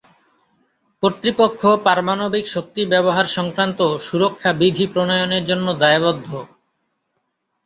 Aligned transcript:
কর্তৃপক্ষ 1.03 1.61
পারমাণবিক 1.85 2.45
শক্তি 2.47 2.81
ব্যবহার 2.85 3.25
সংক্রান্ত 3.37 3.79
সুরক্ষা 4.07 4.51
বিধি 4.59 4.85
প্রণয়নের 4.93 5.43
জন্য 5.45 5.67
দায়বদ্ধ। 5.81 6.27